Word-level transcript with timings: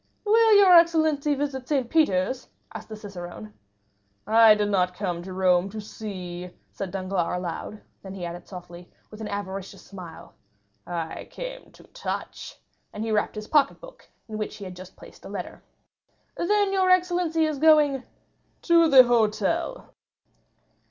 "Will 0.25 0.57
your 0.57 0.73
excellency 0.75 1.35
visit 1.35 1.67
Saint 1.69 1.87
Peter's?" 1.91 2.47
asked 2.73 2.89
the 2.89 2.95
cicerone. 2.95 3.53
"I 4.25 4.55
did 4.55 4.71
not 4.71 4.95
come 4.95 5.21
to 5.21 5.31
Rome 5.31 5.69
to 5.69 5.79
see," 5.79 6.49
said 6.71 6.89
Danglars 6.89 7.37
aloud; 7.37 7.81
then 8.01 8.15
he 8.15 8.25
added 8.25 8.47
softly, 8.47 8.89
with 9.11 9.21
an 9.21 9.27
avaricious 9.27 9.83
smile, 9.85 10.33
"I 10.87 11.25
came 11.29 11.71
to 11.73 11.83
touch!" 11.83 12.57
and 12.91 13.03
he 13.03 13.11
rapped 13.11 13.35
his 13.35 13.47
pocket 13.47 13.79
book, 13.79 14.09
in 14.27 14.39
which 14.39 14.55
he 14.55 14.65
had 14.65 14.75
just 14.75 14.97
placed 14.97 15.23
a 15.23 15.29
letter. 15.29 15.61
"Then 16.35 16.73
your 16.73 16.89
excellency 16.89 17.45
is 17.45 17.59
going——" 17.59 18.03
"To 18.63 18.87
the 18.87 19.03
hotel." 19.03 19.93